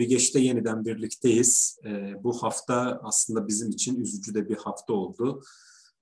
[0.00, 1.78] Kebigeç'te yeniden birlikteyiz.
[1.84, 5.42] E, bu hafta aslında bizim için üzücü de bir hafta oldu.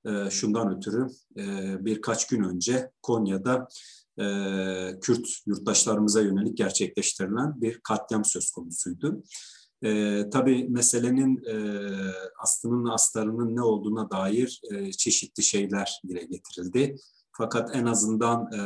[0.06, 1.06] E, şundan ötürü
[1.37, 3.69] e, birkaç gün önce Konya'da
[4.19, 4.25] e,
[5.01, 9.23] Kürt yurttaşlarımıza yönelik gerçekleştirilen bir katliam söz konusuydu.
[9.83, 11.56] E, tabii meselenin e,
[12.42, 16.97] aslının astarının ne olduğuna dair e, çeşitli şeyler dile getirildi.
[17.33, 18.61] Fakat en azından e,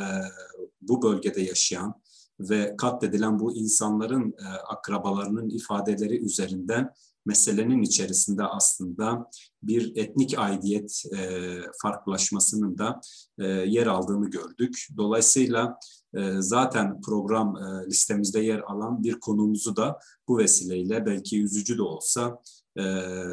[0.81, 2.02] bu bölgede yaşayan
[2.51, 6.91] ve katledilen bu insanların e, akrabalarının ifadeleri üzerinden
[7.27, 9.31] meselenin içerisinde aslında
[9.63, 11.41] bir etnik aidiyet e,
[11.83, 13.01] farklılaşmasının da
[13.39, 14.87] e, yer aldığını gördük.
[14.97, 15.79] Dolayısıyla
[16.15, 21.83] e, zaten program e, listemizde yer alan bir konumuzu da bu vesileyle belki üzücü de
[21.83, 22.39] olsa
[22.79, 22.85] e,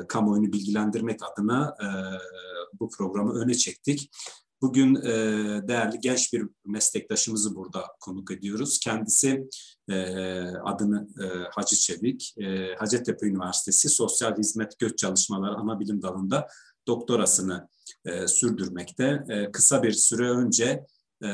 [0.08, 1.88] kamuoyunu bilgilendirmek adına e,
[2.80, 4.12] bu programı öne çektik.
[4.62, 5.12] Bugün e,
[5.68, 8.80] değerli genç bir meslektaşımızı burada konuk ediyoruz.
[8.80, 9.50] Kendisi
[9.90, 9.96] e,
[10.46, 16.48] adını e, Hacı Çevik, e, Hacettepe Üniversitesi Sosyal Hizmet Göç Çalışmaları ana bilim dalında
[16.88, 17.70] doktorasını
[18.06, 19.24] e, sürdürmekte.
[19.30, 20.86] E, kısa bir süre önce
[21.24, 21.30] e,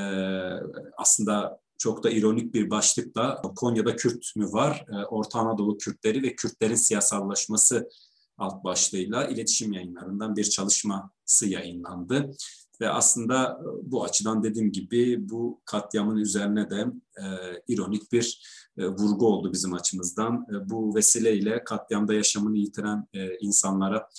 [0.98, 4.86] aslında çok da ironik bir başlıkla Konya'da Kürt mü var?
[4.90, 7.90] E, Orta Anadolu Kürtleri ve Kürtlerin siyasallaşması
[8.38, 12.32] alt başlığıyla iletişim yayınlarından bir çalışması yayınlandı.
[12.82, 16.86] Ve aslında e, bu açıdan dediğim gibi bu katliamın üzerine de
[17.18, 17.26] e,
[17.68, 18.42] ironik bir
[18.78, 20.46] e, vurgu oldu bizim açımızdan.
[20.56, 24.10] E, bu vesileyle katliamda yaşamını yitiren e, insanlara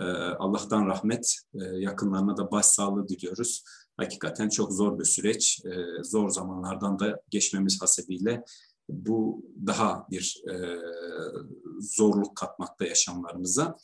[0.00, 0.04] e,
[0.38, 3.64] Allah'tan rahmet, e, yakınlarına da başsağlığı diliyoruz.
[3.96, 8.44] Hakikaten çok zor bir süreç, e, zor zamanlardan da geçmemiz hasebiyle
[8.88, 10.54] bu daha bir e,
[11.80, 13.76] zorluk katmakta yaşamlarımıza.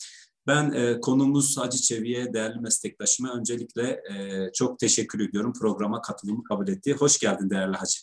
[0.47, 6.69] Ben e, konumuz Hacı Çevi'ye değerli meslektaşıma öncelikle e, çok teşekkür ediyorum programa katılımı kabul
[6.69, 6.95] etti.
[6.95, 8.01] Hoş geldin değerli Hacı.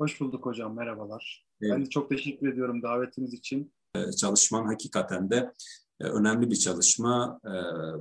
[0.00, 1.46] Hoş bulduk hocam, merhabalar.
[1.60, 1.72] Evet.
[1.72, 3.72] Ben de çok teşekkür ediyorum davetiniz için.
[3.94, 5.52] E, çalışman hakikaten de
[6.00, 7.40] e, önemli bir çalışma.
[7.44, 7.52] E,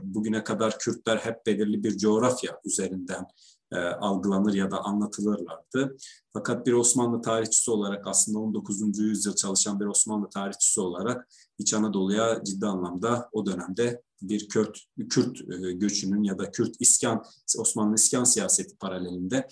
[0.04, 3.26] bugüne kadar Kürtler hep belirli bir coğrafya üzerinden
[3.72, 5.98] e, algılanır ya da anlatılırlardı.
[6.34, 9.00] Fakat bir Osmanlı tarihçisi olarak aslında 19.
[9.00, 14.80] yüzyıl çalışan bir Osmanlı tarihçisi olarak İç Anadolu'ya ciddi anlamda o dönemde bir Kürt,
[15.10, 17.24] Kürt e, göçünün ya da Kürt iskan,
[17.58, 19.48] Osmanlı iskan siyaseti paralelinde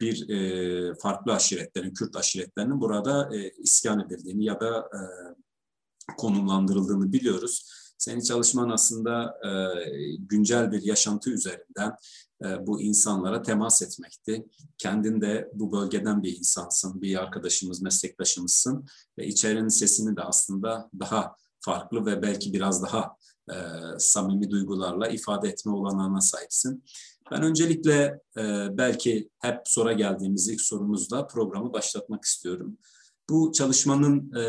[0.00, 5.00] bir e, farklı aşiretlerin, Kürt aşiretlerinin burada e, iskan edildiğini ya da e,
[6.16, 7.70] konumlandırıldığını biliyoruz.
[7.98, 9.50] Senin çalışman aslında e,
[10.18, 11.92] güncel bir yaşantı üzerinden
[12.66, 14.46] bu insanlara temas etmekti.
[14.78, 18.86] Kendin de bu bölgeden bir insansın, bir arkadaşımız, meslektaşımızsın
[19.18, 23.16] ve içerinin sesini de aslında daha farklı ve belki biraz daha
[23.50, 23.54] e,
[23.98, 26.84] samimi duygularla ifade etme olanağına sahipsin.
[27.30, 32.78] Ben öncelikle e, belki hep sonra geldiğimiz ilk sorumuzla programı başlatmak istiyorum.
[33.30, 34.42] Bu çalışmanın e,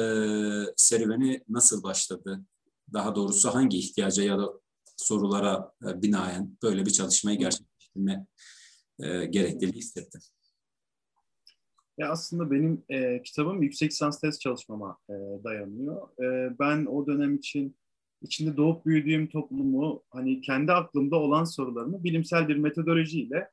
[0.78, 2.41] serüveni nasıl başladı?
[2.94, 4.50] Daha doğrusu hangi ihtiyaca ya da
[4.97, 7.40] sorulara e, binaen böyle bir çalışmayı
[7.96, 8.25] gerçekleştirme
[9.00, 10.19] e, gerekliliği hissetti?
[11.97, 15.13] Ya aslında benim e, kitabım yüksek lisans tez çalışmama e,
[15.44, 16.07] dayanıyor.
[16.19, 17.75] E, ben o dönem için
[18.22, 23.50] içinde doğup büyüdüğüm toplumu hani kendi aklımda olan sorularını bilimsel bir metodolojiyle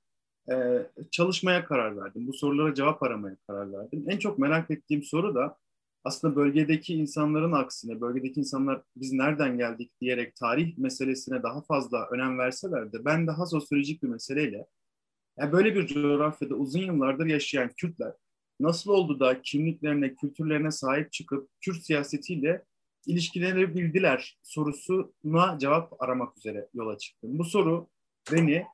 [0.50, 2.26] e, çalışmaya karar verdim.
[2.26, 4.04] Bu sorulara cevap aramaya karar verdim.
[4.08, 5.56] En çok merak ettiğim soru da
[6.04, 12.38] aslında bölgedeki insanların aksine, bölgedeki insanlar biz nereden geldik diyerek tarih meselesine daha fazla önem
[12.38, 14.66] verseler de ben daha sosyolojik bir meseleyle
[15.38, 18.12] yani böyle bir coğrafyada uzun yıllardır yaşayan Kürtler
[18.60, 22.64] nasıl oldu da kimliklerine, kültürlerine sahip çıkıp Kürt siyasetiyle
[23.06, 27.38] ilişkilenebildiler sorusuna cevap aramak üzere yola çıktım.
[27.38, 27.88] Bu soru
[28.32, 28.64] beni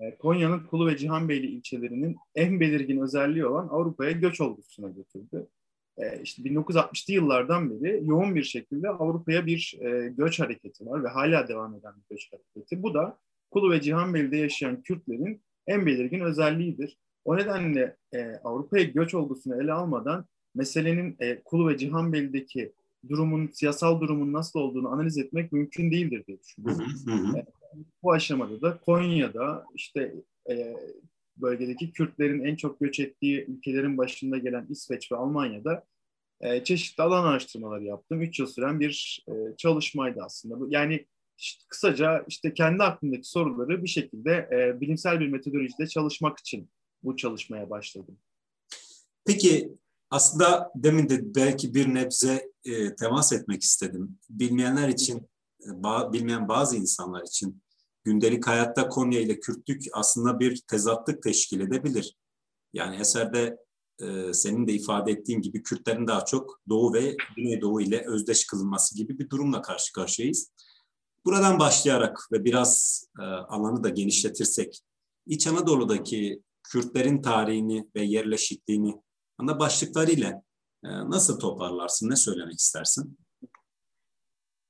[0.00, 5.48] e, Konya'nın Kulu ve Cihanbeyli ilçelerinin en belirgin özelliği olan Avrupa'ya göç olgusuna götürdü.
[5.98, 11.08] E, işte 1960'lı yıllardan beri yoğun bir şekilde Avrupa'ya bir e, göç hareketi var ve
[11.08, 12.82] hala devam eden bir göç hareketi.
[12.82, 13.18] Bu da
[13.50, 16.98] Kulu ve Cihanbeyli'de yaşayan Kürtlerin en belirgin özelliğidir.
[17.24, 22.72] O nedenle e, Avrupa'ya göç olgusunu ele almadan meselenin e, Kulu ve Cihanbeli'deki
[23.08, 27.36] durumun, siyasal durumun nasıl olduğunu analiz etmek mümkün değildir diye düşünüyorum.
[27.36, 27.46] E,
[28.02, 30.14] bu aşamada da Konya'da işte
[30.50, 30.76] e,
[31.36, 35.84] bölgedeki Kürtlerin en çok göç ettiği ülkelerin başında gelen İsveç ve Almanya'da
[36.40, 38.22] e, çeşitli alan araştırmaları yaptım.
[38.22, 40.66] Üç yıl süren bir e, çalışmaydı aslında.
[40.68, 41.06] Yani
[41.38, 46.70] işte kısaca işte kendi aklımdaki soruları bir şekilde e, bilimsel bir metodolojide çalışmak için
[47.02, 48.18] bu çalışmaya başladım.
[49.26, 49.72] Peki
[50.10, 54.18] aslında demin de belki bir nebze e, temas etmek istedim.
[54.30, 55.18] Bilmeyenler için,
[55.66, 57.62] e, ba, bilmeyen bazı insanlar için
[58.06, 62.16] gündelik hayatta Konya ile Kürtlük aslında bir tezatlık teşkil edebilir.
[62.72, 63.58] Yani eserde
[64.00, 68.96] e, senin de ifade ettiğin gibi Kürtlerin daha çok Doğu ve Güneydoğu ile özdeş kılınması
[68.96, 70.52] gibi bir durumla karşı karşıyayız.
[71.24, 74.80] Buradan başlayarak ve biraz e, alanı da genişletirsek,
[75.26, 79.02] İç Anadolu'daki Kürtlerin tarihini ve yerleşikliğini
[79.38, 80.42] ana başlıklarıyla
[80.84, 83.18] e, nasıl toparlarsın, ne söylemek istersin?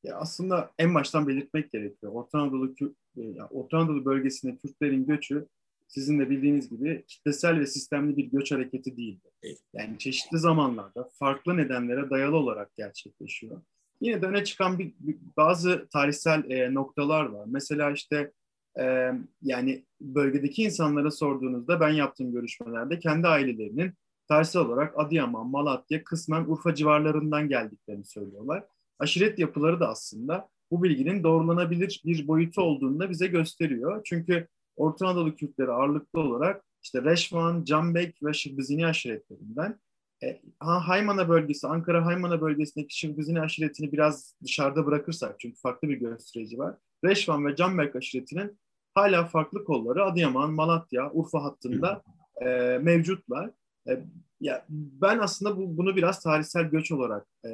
[0.05, 2.12] Ya aslında en baştan belirtmek gerekiyor.
[2.12, 2.75] Orta Anadolu,
[3.17, 5.47] e, Orta Anadolu bölgesinde Kürtlerin göçü
[5.89, 9.31] sizin de bildiğiniz gibi kitlesel ve sistemli bir göç hareketi değildi.
[9.75, 13.63] Yani çeşitli zamanlarda farklı nedenlere dayalı olarak gerçekleşiyor.
[14.01, 17.47] Yine de öne çıkan bir, bir bazı tarihsel e, noktalar var.
[17.49, 18.33] Mesela işte
[18.79, 23.93] e, yani bölgedeki insanlara sorduğunuzda ben yaptığım görüşmelerde kendi ailelerinin
[24.29, 28.65] tarihsel olarak Adıyaman, Malatya, kısmen Urfa civarlarından geldiklerini söylüyorlar.
[28.99, 34.01] Aşiret yapıları da aslında bu bilginin doğrulanabilir bir boyutu olduğunu da bize gösteriyor.
[34.05, 39.81] Çünkü Orta Anadolu Kürtleri ağırlıklı olarak işte Reşvan, Cambek ve Şırbizini aşiretlerinden
[40.23, 46.59] e, Haymana bölgesi, Ankara Haymana bölgesindeki Şırbizini aşiretini biraz dışarıda bırakırsak çünkü farklı bir gösterici
[46.59, 46.75] var.
[47.05, 48.59] Reşvan ve Cambek aşiretinin
[48.95, 52.03] hala farklı kolları Adıyaman, Malatya, Urfa hattında
[52.41, 53.51] e, mevcutlar.
[53.89, 54.01] E,
[54.41, 57.49] ya ben aslında bu, bunu biraz tarihsel göç olarak e,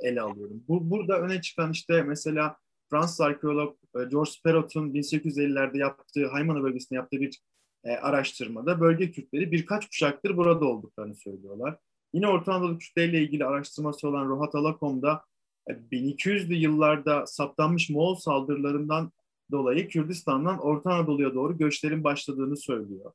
[0.00, 0.64] ele alıyorum.
[0.68, 2.56] Bu, burada öne çıkan işte mesela
[2.90, 7.40] Fransız arkeolog e, George Perrot'un 1850'lerde yaptığı Haymana bölgesinde yaptığı bir
[7.84, 11.78] e, araştırmada bölge Kürtleri birkaç kuşaktır burada olduklarını söylüyorlar.
[12.12, 15.24] Yine Orta Anadolu Kürtleriyle ilgili araştırması olan Rohat Alakom'da
[15.70, 19.12] e, 1200'lü yıllarda saptanmış Moğol saldırılarından
[19.50, 23.12] dolayı Kürdistan'dan Orta Anadolu'ya doğru göçlerin başladığını söylüyor.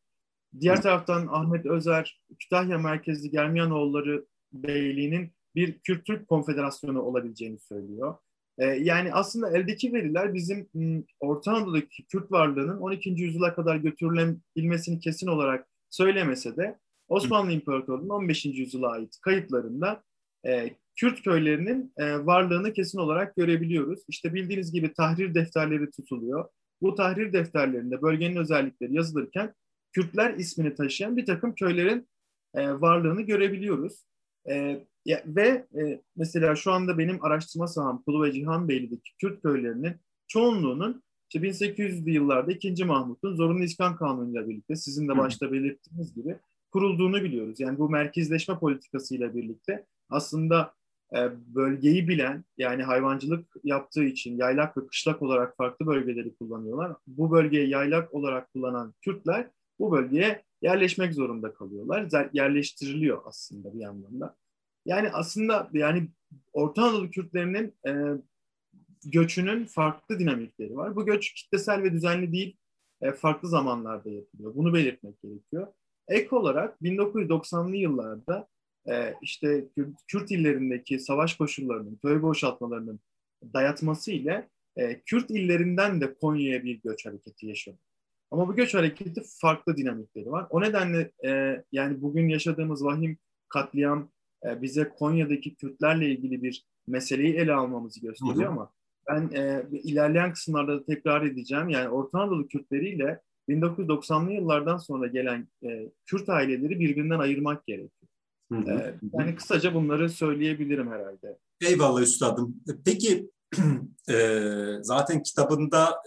[0.60, 8.16] Diğer taraftan Ahmet Özer, Kütahya merkezli Germiyanoğulları Beyliği'nin bir Kürt-Türk konfederasyonu olabileceğini söylüyor.
[8.58, 13.10] Ee, yani aslında eldeki veriler bizim m, Orta Anadolu'daki Kürt varlığının 12.
[13.10, 18.46] yüzyıla kadar götürülebilmesini kesin olarak söylemese de Osmanlı İmparatorluğu'nun 15.
[18.46, 20.04] yüzyıla ait kayıtlarında
[20.46, 24.00] e, Kürt köylerinin e, varlığını kesin olarak görebiliyoruz.
[24.08, 26.50] İşte bildiğiniz gibi tahrir defterleri tutuluyor.
[26.82, 29.54] Bu tahrir defterlerinde bölgenin özellikleri yazılırken
[29.94, 32.08] Kürtler ismini taşıyan bir takım köylerin
[32.54, 34.06] e, varlığını görebiliyoruz.
[34.50, 39.96] E, ya, ve e, mesela şu anda benim araştırma saham Kulu ve Cihanbeyli'deki Kürt köylerinin
[40.28, 42.86] çoğunluğunun işte 1800'lü yıllarda 2.
[42.86, 46.38] Mahmut'un zorunlu iskan kanunuyla birlikte sizin de başta belirttiğiniz gibi
[46.72, 47.60] kurulduğunu biliyoruz.
[47.60, 50.74] Yani bu merkezleşme politikasıyla birlikte aslında
[51.16, 56.96] e, bölgeyi bilen yani hayvancılık yaptığı için yaylak ve kışlak olarak farklı bölgeleri kullanıyorlar.
[57.08, 59.50] Bu bölgeyi yaylak olarak kullanan Kürtler
[59.80, 62.30] bu bölgeye yerleşmek zorunda kalıyorlar.
[62.34, 64.36] Yerleştiriliyor aslında bir yandan da.
[64.86, 66.08] Yani aslında yani
[66.54, 67.92] Orta Anadolu Kürtlerinin e,
[69.06, 70.96] göçünün farklı dinamikleri var.
[70.96, 72.58] Bu göç kitlesel ve düzenli değil,
[73.02, 74.56] e, farklı zamanlarda yapılıyor.
[74.56, 75.68] Bunu belirtmek gerekiyor.
[76.08, 78.48] Ek olarak 1990'lı yıllarda
[78.90, 83.00] e, işte Kürt, Kürt illerindeki savaş koşullarının, köy boşaltmalarının
[83.54, 87.93] dayatması ile e, Kürt illerinden de Konya'ya bir göç hareketi yaşanıyor.
[88.34, 90.48] Ama bu göç hareketi farklı dinamikleri var.
[90.50, 93.18] O nedenle e, yani bugün yaşadığımız vahim
[93.50, 94.10] katliam
[94.46, 98.52] e, bize Konya'daki Kürtlerle ilgili bir meseleyi ele almamızı gösteriyor hı hı.
[98.52, 98.72] ama
[99.10, 101.70] ben e, ilerleyen kısımlarda da tekrar edeceğim.
[101.70, 108.10] Yani Orta Anadolu Kürtleriyle 1990'lı yıllardan sonra gelen e, Kürt aileleri birbirinden ayırmak gerekiyor.
[108.52, 108.72] Hı hı.
[108.72, 111.38] E, yani kısaca bunları söyleyebilirim herhalde.
[111.62, 112.56] Eyvallah üstadım.
[112.86, 113.30] Peki
[114.10, 114.18] e,
[114.82, 116.02] zaten kitabında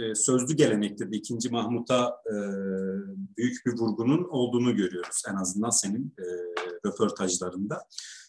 [0.00, 1.50] e, sözlü gelenekte de 2.
[1.50, 2.34] Mahmut'a e,
[3.36, 5.22] büyük bir vurgunun olduğunu görüyoruz.
[5.30, 6.24] En azından senin e,
[6.86, 7.82] röportajlarında.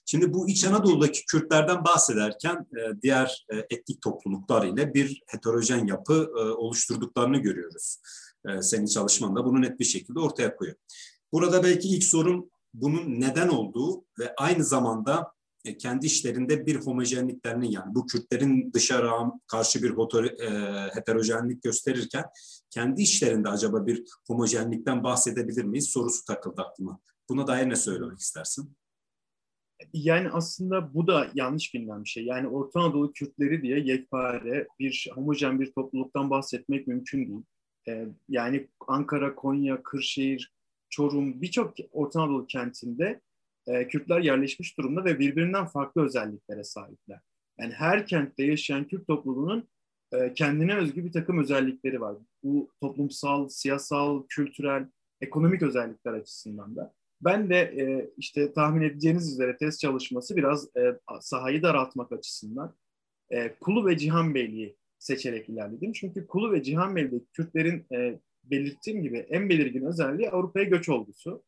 [0.05, 6.31] Şimdi bu İç Anadolu'daki Kürtlerden bahsederken e, diğer e, etnik topluluklar ile bir heterojen yapı
[6.37, 7.97] e, oluşturduklarını görüyoruz.
[8.47, 10.77] E, senin çalışmanda bunu net bir şekilde ortaya koyuyor.
[11.33, 15.31] Burada belki ilk sorun bunun neden olduğu ve aynı zamanda
[15.65, 19.09] e, kendi işlerinde bir homojenliklerinin yani bu Kürtlerin dışarı
[19.47, 19.93] karşı bir
[20.25, 20.49] e,
[20.93, 22.25] heterojenlik gösterirken
[22.69, 26.99] kendi işlerinde acaba bir homojenlikten bahsedebilir miyiz sorusu takıldı aklıma.
[27.29, 28.75] Buna dair ne söylemek istersin?
[29.93, 32.25] Yani aslında bu da yanlış bilinen bir şey.
[32.25, 37.43] Yani Orta Anadolu Kürtleri diye yekpare bir homojen bir topluluktan bahsetmek mümkün değil.
[37.87, 40.53] Ee, yani Ankara, Konya, Kırşehir,
[40.89, 43.21] Çorum birçok Orta Anadolu kentinde
[43.69, 47.19] e, Kürtler yerleşmiş durumda ve birbirinden farklı özelliklere sahipler.
[47.59, 49.67] Yani her kentte yaşayan Kürt topluluğunun
[50.11, 52.17] e, kendine özgü bir takım özellikleri var.
[52.43, 54.87] Bu toplumsal, siyasal, kültürel,
[55.21, 56.93] ekonomik özellikler açısından da.
[57.21, 60.67] Ben de e, işte tahmin edeceğiniz üzere test çalışması biraz
[61.21, 62.75] sahayı daraltmak açısından
[63.59, 65.93] Kulu ve Cihan Beyliği seçerek ilerledim.
[65.93, 67.85] Çünkü Kulu ve Cihan Beyliği Kürtlerin
[68.43, 71.43] belirttiğim gibi en belirgin özelliği Avrupa'ya göç olgusu.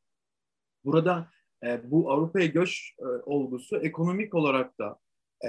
[0.86, 1.32] Burada
[1.64, 5.00] e, bu Avrupa'ya göç e, olgusu ekonomik olarak da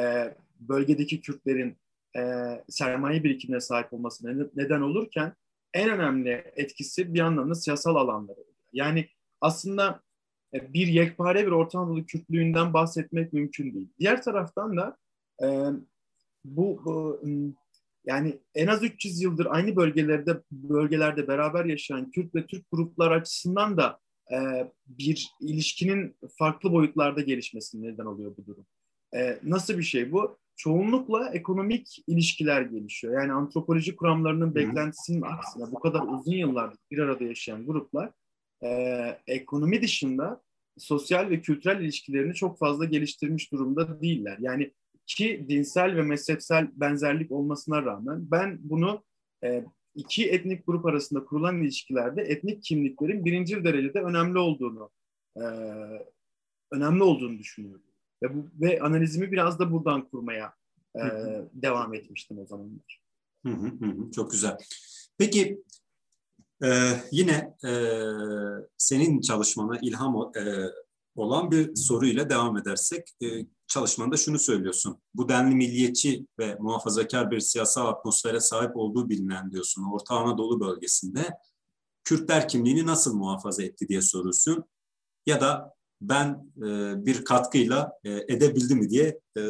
[0.01, 1.77] e, bölgedeki Kürtlerin
[2.17, 2.23] e,
[2.69, 5.33] sermaye birikimine sahip olmasına neden olurken
[5.75, 8.45] en önemli etkisi bir anlamda siyasal alanları.
[8.73, 9.09] Yani
[9.41, 10.03] aslında
[10.55, 13.89] e, bir yekpare bir Orta Anadolu Kürtlüğünden bahsetmek mümkün değil.
[13.99, 14.97] Diğer taraftan da
[15.43, 15.47] e,
[16.45, 17.21] bu, bu
[18.05, 23.77] yani en az 300 yıldır aynı bölgelerde bölgelerde beraber yaşayan Kürt ve Türk gruplar açısından
[23.77, 24.02] da
[24.33, 24.37] e,
[24.87, 28.67] bir ilişkinin farklı boyutlarda gelişmesine neden oluyor bu durum.
[29.15, 30.39] E, nasıl bir şey bu?
[30.57, 33.15] Çoğunlukla ekonomik ilişkiler gelişiyor.
[33.15, 38.11] Yani antropoloji kuramlarının beklentisinin aksine bu kadar uzun yıllardır bir arada yaşayan gruplar
[38.65, 38.69] e,
[39.27, 40.43] ekonomi dışında
[40.79, 44.37] sosyal ve kültürel ilişkilerini çok fazla geliştirmiş durumda değiller.
[44.41, 44.73] Yani
[45.07, 49.05] ki dinsel ve mezhepsel benzerlik olmasına rağmen ben bunu
[49.45, 54.91] e, iki etnik grup arasında kurulan ilişkilerde etnik kimliklerin birinci derecede önemli olduğunu
[55.37, 55.43] e,
[56.71, 57.83] önemli olduğunu düşünüyorum.
[58.23, 60.55] Ve, bu, ve analizimi biraz da buradan kurmaya
[60.97, 61.03] e,
[61.53, 63.03] devam etmiştim o zamanlar.
[63.47, 64.57] Hı hı hı, çok güzel.
[65.19, 65.63] Peki
[66.65, 66.69] e,
[67.11, 67.73] yine e,
[68.79, 70.43] senin çalışmana ilham e,
[71.15, 73.27] olan bir soruyla devam edersek e,
[73.67, 74.99] çalışmanda şunu söylüyorsun.
[75.15, 79.93] Bu denli milliyetçi ve muhafazakar bir siyasal atmosfere sahip olduğu bilinen diyorsun.
[79.93, 81.31] Orta Anadolu bölgesinde
[82.05, 84.65] Kürtler kimliğini nasıl muhafaza etti diye soruyorsun.
[85.27, 86.67] Ya da ben e,
[87.07, 89.43] bir katkıyla e, edebildi mi diye e,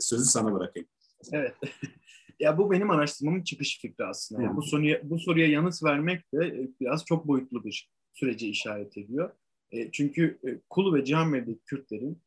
[0.00, 0.88] sözü sana bırakayım.
[1.32, 1.54] Evet.
[2.40, 4.42] ya bu benim araştırmamın çıkış fikri aslında.
[4.42, 9.30] Yani bu soruya bu soruya yanıt vermek de biraz çok boyutlu bir süreci işaret ediyor.
[9.74, 12.18] E, çünkü e, Kulu ve Cihanbey'deki Kürtlerin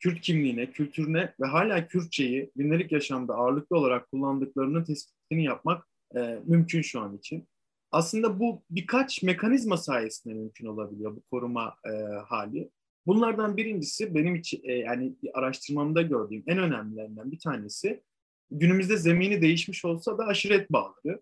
[0.00, 6.82] Kürt kimliğine, kültürüne ve hala Kürtçeyi günlük yaşamda ağırlıklı olarak kullandıklarının tespitini yapmak e, mümkün
[6.82, 7.48] şu an için.
[7.90, 11.90] Aslında bu birkaç mekanizma sayesinde mümkün olabiliyor bu koruma e,
[12.28, 12.70] hali.
[13.06, 18.02] Bunlardan birincisi benim için e, yani araştırmamda gördüğüm en önemlilerinden bir tanesi
[18.50, 21.20] günümüzde zemini değişmiş olsa da aşiret bağları.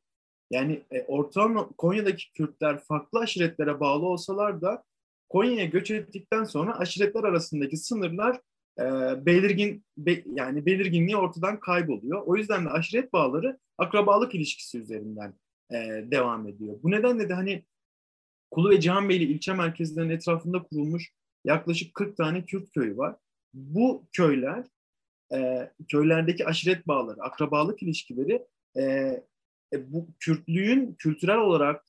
[0.51, 4.85] Yani e, Orta Konya'daki Kürtler farklı aşiretlere bağlı olsalar da
[5.29, 8.41] Konya'ya göç ettikten sonra aşiretler arasındaki sınırlar
[8.81, 8.85] e,
[9.27, 12.23] belirgin be, yani belirginliği ortadan kayboluyor.
[12.27, 15.35] O yüzden de aşiret bağları akrabalık ilişkisi üzerinden
[15.71, 15.77] e,
[16.11, 16.79] devam ediyor.
[16.83, 17.65] Bu nedenle de hani
[18.51, 21.13] Kulu ve Cihanbeyli ilçe merkezlerinin etrafında kurulmuş
[21.45, 23.17] yaklaşık 40 tane Kürt köyü var.
[23.55, 24.65] Bu köyler
[25.33, 28.83] e, köylerdeki aşiret bağları, akrabalık ilişkileri e,
[29.73, 31.85] e, bu Kürtlüğün kültürel olarak,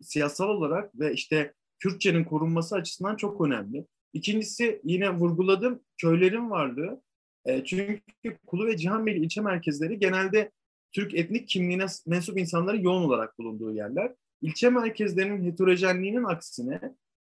[0.00, 3.86] siyasal olarak ve işte Kürtçenin korunması açısından çok önemli.
[4.12, 7.02] İkincisi yine vurguladım köylerin varlığı.
[7.44, 8.00] E, çünkü
[8.46, 10.50] Kulu ve Cihanbeyli ilçe merkezleri genelde
[10.92, 14.14] Türk etnik kimliğine mensup insanların yoğun olarak bulunduğu yerler.
[14.42, 16.80] İlçe merkezlerinin heterojenliğinin aksine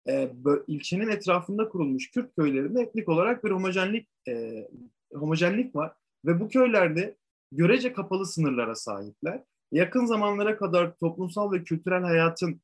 [0.10, 0.32] e,
[0.68, 4.68] ilçenin etrafında kurulmuş Kürt köylerinde etnik olarak bir homojenlik e,
[5.14, 5.94] homojenlik var
[6.26, 7.16] ve bu köylerde
[7.52, 9.44] görece kapalı sınırlara sahipler.
[9.72, 12.62] Yakın zamanlara kadar toplumsal ve kültürel hayatın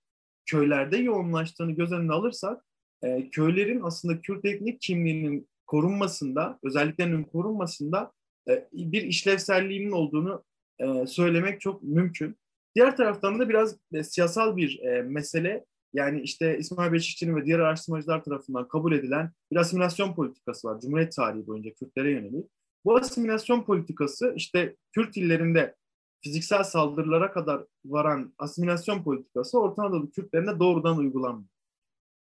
[0.49, 2.65] köylerde yoğunlaştığını göz önüne alırsak
[3.03, 8.11] e, köylerin aslında Kürt etnik kimliğinin korunmasında, özelliklerinin korunmasında
[8.49, 10.43] e, bir işlevselliğinin olduğunu
[10.79, 12.37] e, söylemek çok mümkün.
[12.75, 17.59] Diğer taraftan da biraz e, siyasal bir e, mesele yani işte İsmail Beşikçi'nin ve diğer
[17.59, 22.45] araştırmacılar tarafından kabul edilen bir asimilasyon politikası var Cumhuriyet tarihi boyunca Kürtlere yönelik.
[22.85, 25.75] Bu asimilasyon politikası işte Kürt illerinde
[26.21, 31.49] fiziksel saldırılara kadar varan asimilasyon politikası Orta Anadolu Kürtlerine doğrudan uygulanmıyor.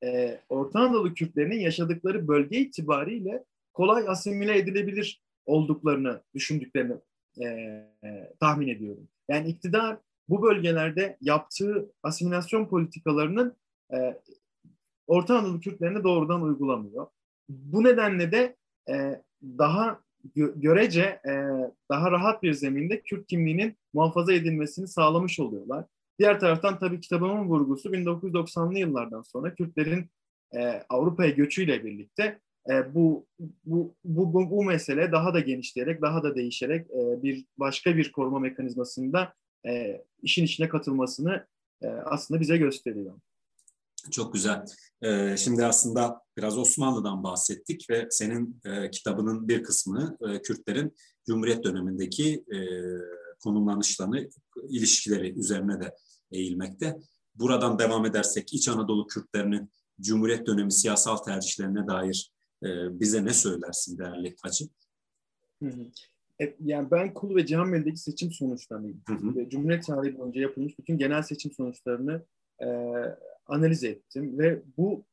[0.03, 6.95] Ee, Orta Anadolu Kürtlerinin yaşadıkları bölge itibariyle kolay asimile edilebilir olduklarını düşündüklerini
[7.41, 7.83] e,
[8.39, 9.07] tahmin ediyorum.
[9.29, 9.97] Yani iktidar
[10.29, 13.55] bu bölgelerde yaptığı asimilasyon politikalarının
[13.93, 14.21] e,
[15.07, 17.07] Orta Anadolu Kürtlerine doğrudan uygulamıyor.
[17.49, 18.55] Bu nedenle de
[18.89, 19.99] e, daha
[20.35, 21.31] gö- görece e,
[21.91, 25.85] daha rahat bir zeminde Kürt kimliğinin muhafaza edilmesini sağlamış oluyorlar.
[26.19, 30.09] Diğer taraftan tabii kitabımın vurgusu 1990'lı yıllardan sonra Kürtlerin
[30.55, 33.27] e, Avrupa'ya göçüyle birlikte e, bu,
[33.65, 38.11] bu, bu, bu, bu mesele daha da genişleyerek, daha da değişerek e, bir başka bir
[38.11, 39.33] koruma mekanizmasında
[39.67, 41.47] e, işin içine katılmasını
[41.81, 43.13] e, aslında bize gösteriyor.
[44.11, 44.65] Çok güzel.
[45.01, 50.95] Ee, şimdi aslında biraz Osmanlı'dan bahsettik ve senin e, kitabının bir kısmını e, Kürtlerin
[51.27, 52.57] Cumhuriyet dönemindeki e,
[53.43, 54.29] konumlanışlarını,
[54.69, 55.95] ilişkileri üzerine de
[56.31, 56.97] eğilmekte.
[57.35, 59.71] Buradan devam edersek İç Anadolu Kürtlerinin
[60.01, 62.31] Cumhuriyet dönemi siyasal tercihlerine dair
[62.63, 62.67] e,
[62.99, 64.65] bize ne söylersin değerli Hacı?
[65.63, 65.85] Hı hı.
[66.59, 69.49] Yani ben Kulu ve Cihanbeli'deki seçim sonuçlarını, hı hı.
[69.49, 72.25] Cumhuriyet tarihi boyunca yapılmış bütün genel seçim sonuçlarını
[72.61, 72.67] e,
[73.47, 75.05] analiz ettim ve bu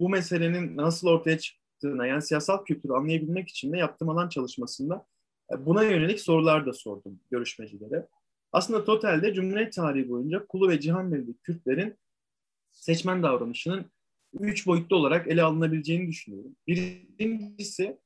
[0.00, 5.06] bu meselenin nasıl ortaya çıktığına yani siyasal kültürü anlayabilmek için de yaptığım alan çalışmasında
[5.52, 8.06] e, buna yönelik sorular da sordum görüşmecilere.
[8.52, 11.96] Aslında totalde Cumhuriyet tarihi boyunca Kulu ve Cihanbeyli Kürtlerin
[12.72, 13.84] seçmen davranışının
[14.40, 16.56] üç boyutlu olarak ele alınabileceğini düşünüyorum.
[16.66, 17.98] Birincisi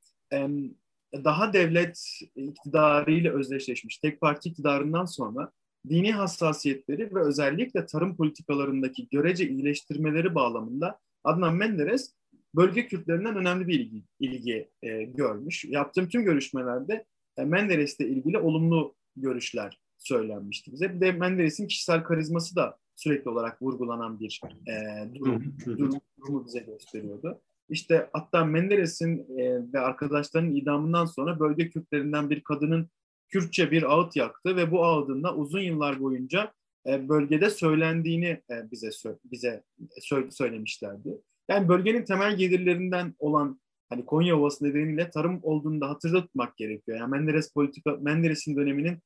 [1.14, 5.52] daha devlet iktidarıyla özdeşleşmiş tek parti iktidarından sonra
[5.88, 12.14] dini hassasiyetleri ve özellikle tarım politikalarındaki görece iyileştirmeleri bağlamında Adnan Menderes
[12.54, 15.64] bölge Kürtlerinden önemli bir ilgi, ilgi e, görmüş.
[15.64, 17.04] Yaptığım tüm görüşmelerde
[17.36, 20.94] e, Menderes'le ilgili olumlu görüşler söylenmişti bize.
[20.94, 24.74] Bir de Menderes'in kişisel karizması da sürekli olarak vurgulanan bir e,
[25.14, 27.40] durum, durum, durumu bize gösteriyordu.
[27.68, 32.88] İşte hatta Menderes'in e, ve arkadaşlarının idamından sonra bölge Kürtlerinden bir kadının
[33.30, 36.52] Kürtçe bir ağıt yaktı ve bu ağıdında uzun yıllar boyunca
[36.86, 38.90] e, bölgede söylendiğini e, bize
[39.24, 39.62] bize
[40.00, 41.08] sö söylemişlerdi.
[41.48, 46.98] Yani bölgenin temel gelirlerinden olan hani Konya Ovası nedeniyle tarım olduğunu da hatırlatmak gerekiyor.
[46.98, 48.98] Yani Menderes politika Menderes'in döneminin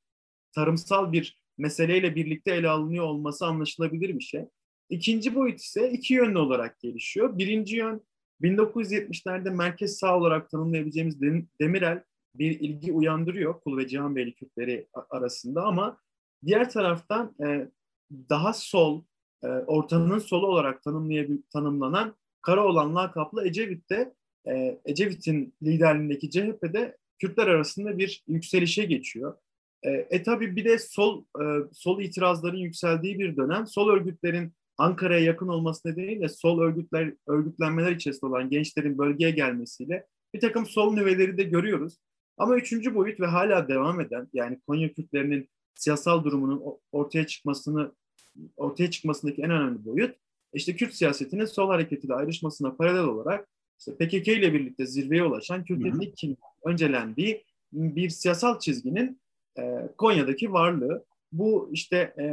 [0.54, 4.44] tarımsal bir meseleyle birlikte ele alınıyor olması anlaşılabilir bir şey.
[4.90, 7.38] İkinci boyut ise iki yönlü olarak gelişiyor.
[7.38, 8.02] Birinci yön
[8.42, 11.20] 1970'lerde merkez sağ olarak tanımlayabileceğimiz
[11.60, 12.02] Demirel
[12.34, 15.98] bir ilgi uyandırıyor Kul ve Cihanbeyli Kürtleri arasında ama
[16.46, 17.68] diğer taraftan e,
[18.10, 19.02] daha sol,
[19.42, 20.82] e, ortanın solu olarak
[21.52, 24.14] tanımlanan Karaoğlan lakaplı Ecevit'te
[24.48, 29.36] e, Ecevit'in liderliğindeki CHP'de Kürtler arasında bir yükselişe geçiyor.
[29.82, 33.66] E, e tabi bir de sol e, sol itirazların yükseldiği bir dönem.
[33.66, 40.40] Sol örgütlerin Ankara'ya yakın olması nedeniyle sol örgütler örgütlenmeler içerisinde olan gençlerin bölgeye gelmesiyle bir
[40.40, 41.98] takım sol nüveleri de görüyoruz.
[42.36, 47.92] Ama üçüncü boyut ve hala devam eden yani Konya Kürtlerinin siyasal durumunun ortaya çıkmasını
[48.56, 50.16] ortaya çıkmasındaki en önemli boyut
[50.52, 55.86] işte Kürt siyasetinin sol hareketiyle ayrışmasına paralel olarak işte PKK ile birlikte zirveye ulaşan Kürt
[55.86, 59.20] etnik öncelendiği bir siyasal çizginin
[59.58, 61.04] e, Konya'daki varlığı.
[61.32, 62.24] Bu işte e,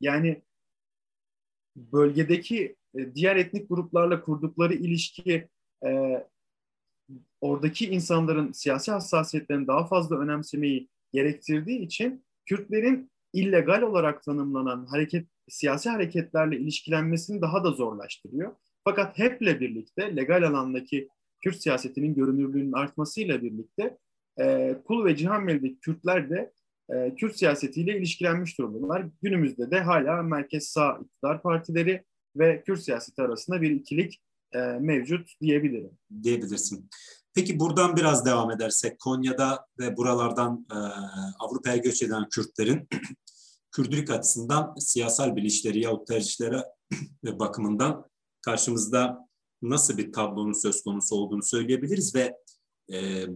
[0.00, 0.42] yani
[1.76, 5.48] bölgedeki e, diğer etnik gruplarla kurdukları ilişki
[5.86, 5.88] e,
[7.40, 15.90] oradaki insanların siyasi hassasiyetlerini daha fazla önemsemeyi gerektirdiği için Kürtlerin illegal olarak tanımlanan hareket siyasi
[15.90, 18.52] hareketlerle ilişkilenmesini daha da zorlaştırıyor.
[18.84, 21.08] Fakat HEP'le birlikte legal alandaki
[21.40, 23.98] Kürt siyasetinin görünürlüğünün artmasıyla birlikte
[24.40, 26.52] e, Kul ve Cihanmeli'deki Kürtler de
[26.90, 29.06] e, Kürt siyasetiyle ilişkilenmiş durumdalar.
[29.22, 32.04] Günümüzde de hala merkez sağ iktidar partileri
[32.36, 34.20] ve Kürt siyaseti arasında bir ikilik
[34.52, 35.98] e, mevcut diyebilirim.
[36.22, 36.90] Diyebilirsin.
[37.34, 40.78] Peki buradan biraz devam edersek Konya'da ve buralardan e,
[41.38, 42.88] Avrupa'ya göç eden Kürtlerin
[43.70, 46.56] Kürdülük açısından siyasal bilişleri yahut tercihleri
[47.38, 48.04] bakımından
[48.42, 49.28] karşımızda
[49.62, 52.36] nasıl bir tablonun söz konusu olduğunu söyleyebiliriz ve
[52.92, 53.26] e,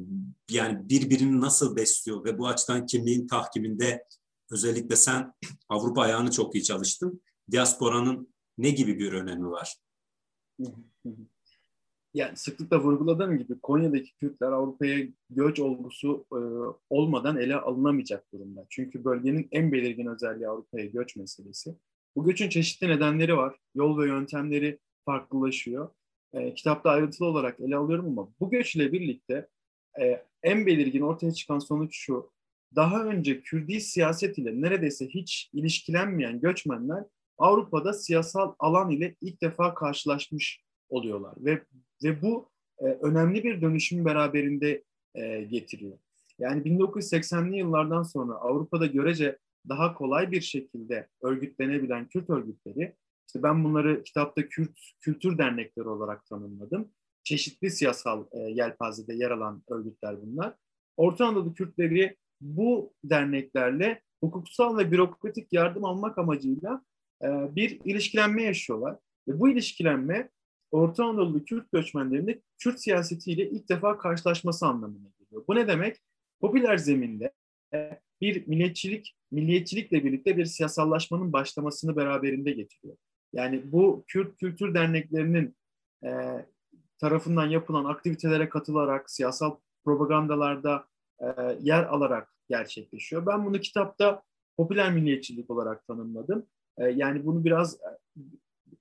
[0.51, 4.05] yani birbirini nasıl besliyor ve bu açıdan kimliğin tahkiminde
[4.51, 5.33] özellikle sen
[5.69, 7.23] Avrupa ayağını çok iyi çalıştın.
[7.51, 9.77] Diasporanın ne gibi bir önemi var?
[12.15, 16.39] Yani sıklıkla vurguladığım gibi Konya'daki Kürtler Avrupa'ya göç olgusu e,
[16.91, 18.67] olmadan ele alınamayacak durumda.
[18.71, 21.75] Çünkü bölgenin en belirgin özelliği Avrupa'ya göç meselesi.
[22.17, 23.57] Bu göçün çeşitli nedenleri var.
[23.75, 25.89] Yol ve yöntemleri farklılaşıyor
[26.33, 29.49] e, kitapta ayrıntılı olarak ele alıyorum ama bu göçle birlikte
[30.01, 32.33] e, en belirgin ortaya çıkan sonuç şu.
[32.77, 37.05] Daha önce Kürdi siyaset ile neredeyse hiç ilişkilenmeyen göçmenler
[37.39, 41.63] Avrupa'da siyasal alan ile ilk defa karşılaşmış oluyorlar ve
[42.05, 44.83] ve bu e, önemli bir dönüşüm beraberinde
[45.15, 45.99] e, getiriyor.
[46.39, 52.95] Yani 1980'li yıllardan sonra Avrupa'da görece daha kolay bir şekilde örgütlenebilen Kürt örgütleri
[53.27, 56.91] işte ben bunları kitapta Kürt kültür dernekleri olarak tanımladım.
[57.25, 60.55] Çeşitli siyasal e, yelpazede yer alan örgütler bunlar.
[60.97, 66.83] Orta Anadolu Kürtleri bu derneklerle hukuksal ve bürokratik yardım almak amacıyla
[67.23, 68.97] bir ilişkilenme yaşıyorlar.
[69.29, 70.29] Ve bu ilişkilenme
[70.71, 75.45] Orta Anadolu Kürt göçmenlerinde Kürt siyasetiyle ilk defa karşılaşması anlamına geliyor.
[75.49, 75.97] Bu ne demek?
[76.41, 77.33] Popüler zeminde
[78.21, 82.97] bir milliyetçilik, milliyetçilikle birlikte bir siyasallaşmanın başlamasını beraberinde getiriyor.
[83.33, 85.57] Yani bu Kürt kültür derneklerinin
[86.05, 86.11] e,
[86.99, 90.87] tarafından yapılan aktivitelere katılarak, siyasal propagandalarda
[91.21, 91.27] e,
[91.61, 93.27] yer alarak gerçekleşiyor.
[93.27, 94.23] Ben bunu kitapta
[94.57, 96.47] popüler milliyetçilik olarak tanımladım.
[96.79, 97.91] E, yani bunu biraz, e,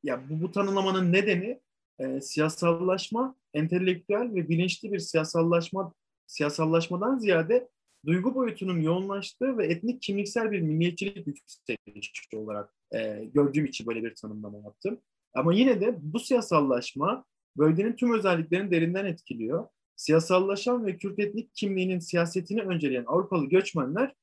[0.03, 1.61] ya bu, bu tanımlamanın nedeni
[1.99, 5.93] e, siyasallaşma, entelektüel ve bilinçli bir siyasallaşma
[6.27, 7.69] siyasallaşmadan ziyade
[8.05, 14.15] duygu boyutunun yoğunlaştığı ve etnik kimliksel bir milliyetçilik yükselişi olarak e, gördüğüm için böyle bir
[14.15, 15.01] tanımlama yaptım.
[15.33, 17.25] Ama yine de bu siyasallaşma
[17.57, 19.67] bölgenin tüm özelliklerini derinden etkiliyor.
[19.95, 24.13] Siyasallaşan ve Kürt etnik kimliğinin siyasetini önceleyen Avrupalı göçmenler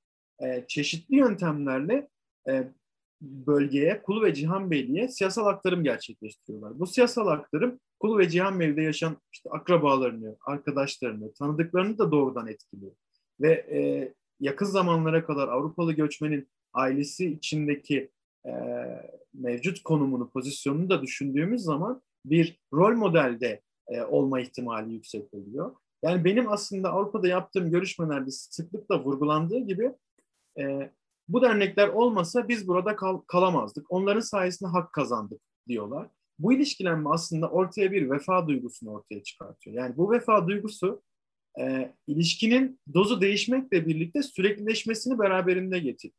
[0.42, 2.08] e, çeşitli yöntemlerle
[2.48, 2.72] e,
[3.20, 6.78] bölgeye, Kulu ve Cihan Beyliğe siyasal aktarım gerçekleştiriyorlar.
[6.78, 12.92] Bu siyasal aktarım Kulu ve Cihan Beyliği'de yaşayan işte akrabalarını, arkadaşlarını, tanıdıklarını da doğrudan etkiliyor.
[13.40, 18.10] Ve e, yakın zamanlara kadar Avrupalı göçmenin ailesi içindeki
[18.46, 18.52] e,
[19.34, 25.74] mevcut konumunu, pozisyonunu da düşündüğümüz zaman bir rol modelde e, olma ihtimali yüksek oluyor.
[26.02, 29.92] Yani benim aslında Avrupa'da yaptığım görüşmelerde sıklıkla vurgulandığı gibi
[30.58, 30.90] e,
[31.28, 33.86] bu dernekler olmasa biz burada kal- kalamazdık.
[33.88, 36.08] Onların sayesinde hak kazandık diyorlar.
[36.38, 39.76] Bu ilişkilenme aslında ortaya bir vefa duygusunu ortaya çıkartıyor.
[39.76, 41.02] Yani bu vefa duygusu
[41.60, 46.12] e, ilişkinin dozu değişmekle birlikte süreklileşmesini beraberinde getir,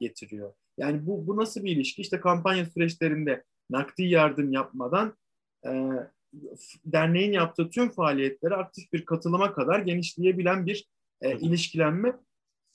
[0.00, 0.52] getiriyor.
[0.78, 2.02] Yani bu, bu nasıl bir ilişki?
[2.02, 5.16] İşte kampanya süreçlerinde nakdi yardım yapmadan
[5.66, 5.90] e,
[6.84, 10.88] derneğin yaptığı tüm faaliyetlere aktif bir katılıma kadar genişleyebilen bir
[11.20, 12.16] e, ilişkilenme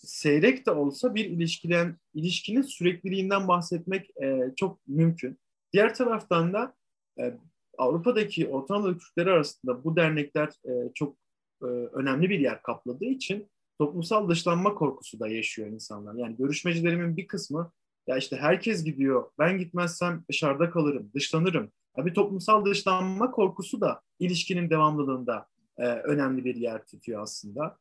[0.03, 5.39] seyrek de olsa bir ilişkilen ilişkinin sürekliliğinden bahsetmek e, çok mümkün.
[5.73, 6.75] Diğer taraftan da
[7.19, 7.33] e,
[7.77, 11.15] Avrupa'daki Orta Anadolu Kürtleri arasında bu dernekler e, çok
[11.61, 16.13] e, önemli bir yer kapladığı için toplumsal dışlanma korkusu da yaşıyor insanlar.
[16.13, 17.71] Yani görüşmecilerimin bir kısmı
[18.07, 21.71] ya işte herkes gidiyor ben gitmezsem dışarıda kalırım, dışlanırım.
[21.97, 27.77] Ya bir toplumsal dışlanma korkusu da ilişkinin devamlılığında e, önemli bir yer tutuyor aslında.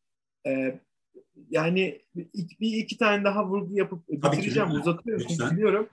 [0.46, 0.80] E,
[1.51, 2.01] yani
[2.61, 4.70] bir iki tane daha vurgu yapıp bitireceğim.
[4.70, 5.88] Uzatıyorum çünkü biliyorum.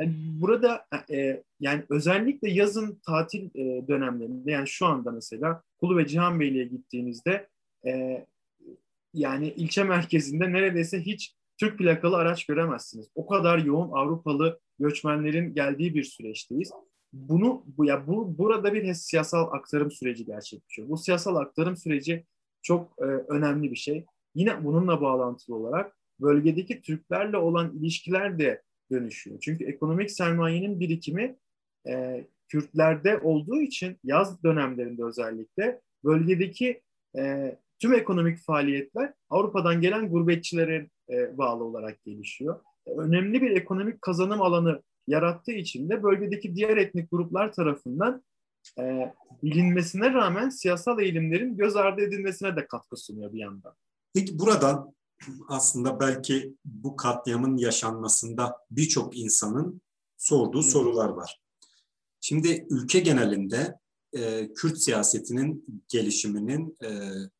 [0.00, 6.06] Yani burada e, yani özellikle yazın tatil e, dönemlerinde yani şu anda mesela Kulu ve
[6.06, 7.48] Cihanbeyli'ye gittiğinizde
[7.86, 8.24] e,
[9.14, 13.06] yani ilçe merkezinde neredeyse hiç Türk plakalı araç göremezsiniz.
[13.14, 16.70] O kadar yoğun Avrupalı göçmenlerin geldiği bir süreçteyiz.
[17.12, 20.88] Bunu bu ya bu burada bir siyasal aktarım süreci gerçekleşiyor.
[20.88, 22.24] Bu siyasal aktarım süreci
[22.62, 24.04] çok e, önemli bir şey.
[24.34, 28.62] Yine bununla bağlantılı olarak bölgedeki Türklerle olan ilişkiler de
[28.92, 29.40] dönüşüyor.
[29.40, 31.36] Çünkü ekonomik sermayenin birikimi
[31.88, 36.82] e, Kürtlerde olduğu için yaz dönemlerinde özellikle bölgedeki
[37.18, 42.60] e, tüm ekonomik faaliyetler Avrupa'dan gelen gurbetçilere e, bağlı olarak gelişiyor.
[42.86, 48.22] E, önemli bir ekonomik kazanım alanı yarattığı için de bölgedeki diğer etnik gruplar tarafından
[48.78, 49.12] e,
[49.42, 53.74] bilinmesine rağmen siyasal eğilimlerin göz ardı edilmesine de katkı sunuyor bir yandan.
[54.14, 54.94] Peki buradan
[55.48, 59.82] aslında belki bu katliamın yaşanmasında birçok insanın
[60.16, 61.40] sorduğu sorular var.
[62.20, 63.78] Şimdi ülke genelinde
[64.12, 66.88] e, Kürt siyasetinin gelişiminin e,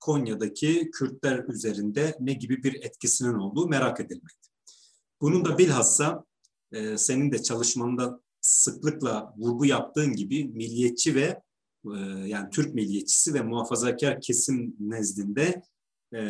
[0.00, 4.48] Konya'daki Kürtler üzerinde ne gibi bir etkisinin olduğu merak edilmekte.
[5.20, 6.24] Bunun da bilhassa
[6.72, 11.42] e, senin de çalışmanda sıklıkla vurgu yaptığın gibi milliyetçi ve
[11.84, 15.62] e, yani Türk milliyetçisi ve muhafazakar kesim nezdinde
[16.12, 16.20] e,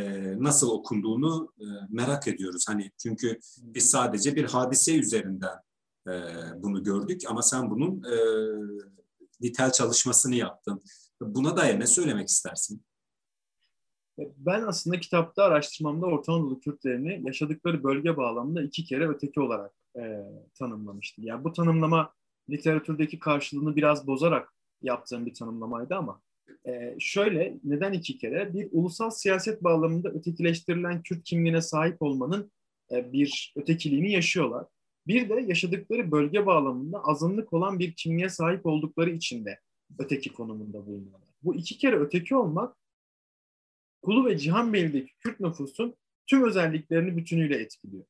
[0.43, 2.65] nasıl okunduğunu e, merak ediyoruz.
[2.69, 5.59] Hani çünkü biz sadece bir hadise üzerinden
[6.09, 6.13] e,
[6.57, 8.17] bunu gördük ama sen bunun e,
[9.41, 10.83] nitel çalışmasını yaptın.
[11.21, 12.83] Buna dair ne söylemek istersin?
[14.37, 20.03] Ben aslında kitapta araştırmamda Orta Anadolu Kürtlerini yaşadıkları bölge bağlamında iki kere öteki olarak e,
[20.55, 21.25] tanımlamıştım.
[21.25, 22.13] Yani bu tanımlama
[22.51, 26.21] literatürdeki karşılığını biraz bozarak yaptığım bir tanımlamaydı ama
[26.67, 28.55] e, şöyle neden iki kere?
[28.55, 32.53] Bir ulusal siyaset bağlamında ötekileştirilen Kürt kimliğine sahip olmanın
[32.93, 34.67] e, bir ötekiliğini yaşıyorlar.
[35.07, 39.61] Bir de yaşadıkları bölge bağlamında azınlık olan bir kimliğe sahip oldukları için de
[39.99, 41.29] öteki konumunda bulunuyorlar.
[41.43, 42.77] Bu iki kere öteki olmak
[44.03, 48.05] Kulu ve Cihanbeyli'deki Kürt nüfusun tüm özelliklerini bütünüyle etkiliyor.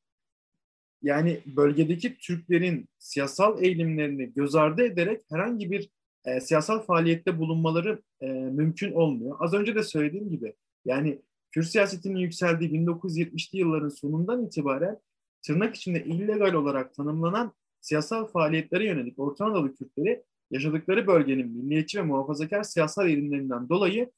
[1.01, 5.89] Yani bölgedeki Türklerin siyasal eğilimlerini göz ardı ederek herhangi bir
[6.25, 9.37] e, siyasal faaliyette bulunmaları e, mümkün olmuyor.
[9.39, 10.53] Az önce de söylediğim gibi
[10.85, 14.99] yani Kürt siyasetinin yükseldiği 1970'li yılların sonundan itibaren
[15.41, 22.01] tırnak içinde illegal olarak tanımlanan siyasal faaliyetlere yönelik Orta Anadolu Kürtleri yaşadıkları bölgenin milliyetçi ve
[22.01, 24.11] muhafazakar siyasal eğilimlerinden dolayı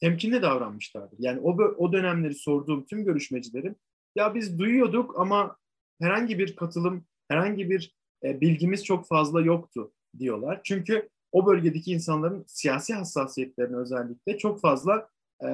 [0.00, 1.16] temkinli davranmışlardır.
[1.20, 3.76] Yani o, o dönemleri sorduğum tüm görüşmecilerim
[4.16, 5.56] ya biz duyuyorduk ama
[6.00, 10.60] herhangi bir katılım, herhangi bir e, bilgimiz çok fazla yoktu diyorlar.
[10.64, 15.08] Çünkü o bölgedeki insanların siyasi hassasiyetlerini özellikle çok fazla
[15.42, 15.46] e,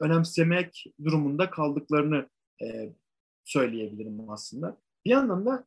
[0.00, 2.28] önemsemek durumunda kaldıklarını
[2.62, 2.92] e,
[3.44, 4.76] söyleyebilirim aslında.
[5.04, 5.64] Bir yandan da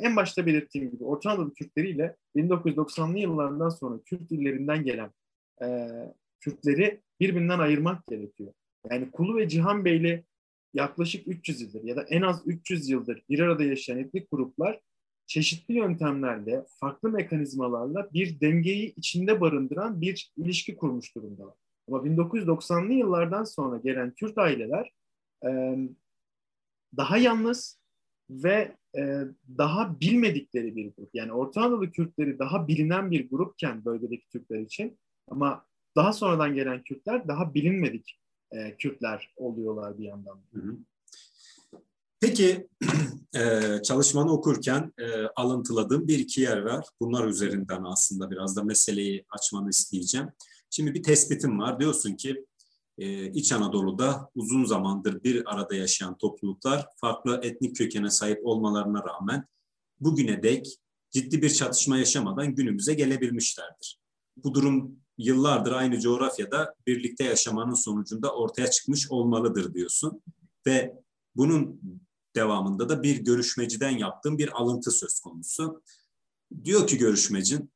[0.00, 5.10] en başta belirttiğim gibi Orta Anadolu Kürtleri ile 1990'lı yıllardan sonra Kürt dillerinden gelen
[5.62, 5.88] e,
[6.40, 8.52] Kürtleri birbirinden ayırmak gerekiyor.
[8.90, 10.24] Yani Kulu ve Cihan Beyli
[10.74, 14.80] yaklaşık 300 yıldır ya da en az 300 yıldır bir arada yaşayan etnik gruplar
[15.26, 21.54] çeşitli yöntemlerle, farklı mekanizmalarla bir dengeyi içinde barındıran bir ilişki kurmuş durumdalar.
[21.88, 24.92] Ama 1990'lı yıllardan sonra gelen Kürt aileler
[25.46, 25.78] e,
[26.96, 27.80] daha yalnız
[28.30, 29.20] ve e,
[29.58, 31.10] daha bilmedikleri bir grup.
[31.14, 36.82] Yani Orta Anadolu Kürtleri daha bilinen bir grupken bölgedeki Türkler için ama daha sonradan gelen
[36.82, 38.20] Kürtler daha bilinmedik
[38.52, 40.40] e, Kürtler oluyorlar bir yandan.
[40.52, 40.76] Hı hı.
[42.24, 42.68] Peki
[43.36, 46.86] e, çalışmanı okurken e, alıntıladığım bir iki yer var.
[47.00, 50.28] Bunlar üzerinden aslında biraz da meseleyi açmanı isteyeceğim.
[50.70, 51.80] Şimdi bir tespitim var.
[51.80, 52.44] Diyorsun ki
[52.98, 59.44] e, İç Anadolu'da uzun zamandır bir arada yaşayan topluluklar farklı etnik kökene sahip olmalarına rağmen
[60.00, 60.66] bugüne dek
[61.10, 63.98] ciddi bir çatışma yaşamadan günümüze gelebilmişlerdir.
[64.36, 70.22] Bu durum yıllardır aynı coğrafyada birlikte yaşamanın sonucunda ortaya çıkmış olmalıdır diyorsun.
[70.66, 70.94] Ve
[71.36, 71.80] bunun
[72.36, 75.82] devamında da bir görüşmeciden yaptığım bir alıntı söz konusu.
[76.64, 77.70] Diyor ki görüşmecin,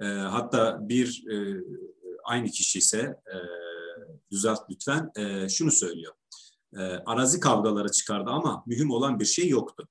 [0.00, 1.64] e, hatta bir e,
[2.24, 3.36] aynı kişi ise e,
[4.30, 6.14] düzelt lütfen e, şunu söylüyor.
[6.72, 9.88] E, arazi kavgaları çıkardı ama mühim olan bir şey yoktu.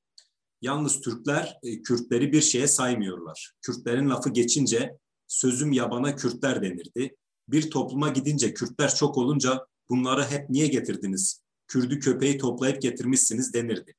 [0.62, 3.54] Yalnız Türkler e, Kürtleri bir şeye saymıyorlar.
[3.62, 4.98] Kürtlerin lafı geçince
[5.28, 7.16] sözüm yabana Kürtler denirdi.
[7.48, 11.43] Bir topluma gidince Kürtler çok olunca bunları hep niye getirdiniz?
[11.74, 13.96] Kürdü köpeği toplayıp getirmişsiniz denirdi.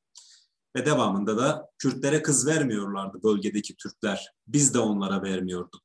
[0.77, 4.33] Ve devamında da Kürtlere kız vermiyorlardı bölgedeki Türkler.
[4.47, 5.81] Biz de onlara vermiyorduk.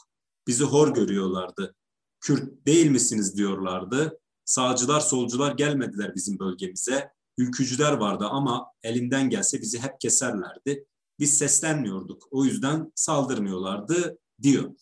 [0.47, 1.75] Bizi hor görüyorlardı.
[2.19, 4.19] Kürt değil misiniz diyorlardı.
[4.45, 7.11] Sağcılar, solcular gelmediler bizim bölgemize.
[7.37, 10.85] Ülkücüler vardı ama elinden gelse bizi hep keserlerdi.
[11.19, 12.27] Biz seslenmiyorduk.
[12.31, 14.75] O yüzden saldırmıyorlardı diyor.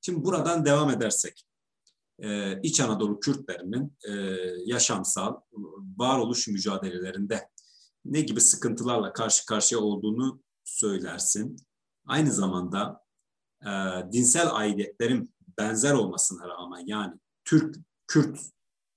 [0.00, 1.45] Şimdi buradan devam edersek.
[2.18, 4.12] Ee, İç Anadolu Kürtlerinin e,
[4.64, 5.40] yaşamsal
[5.96, 7.48] varoluş mücadelelerinde
[8.04, 11.56] ne gibi sıkıntılarla karşı karşıya olduğunu söylersin.
[12.06, 13.00] Aynı zamanda
[13.62, 13.70] e,
[14.12, 17.76] dinsel aidiyetlerin benzer olmasına rağmen yani Türk,
[18.06, 18.40] Kürt